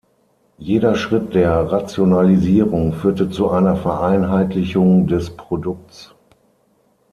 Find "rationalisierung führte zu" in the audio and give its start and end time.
1.71-3.51